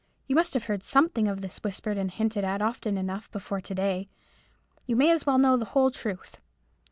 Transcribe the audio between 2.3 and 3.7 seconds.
at often enough before